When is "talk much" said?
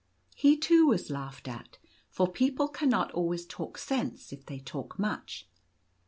4.57-5.47